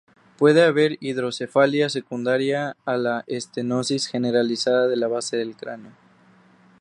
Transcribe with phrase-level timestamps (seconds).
[0.39, 5.91] Puede haber hidrocefalia secundaria a la estenosis generalizada de la base del cráneo.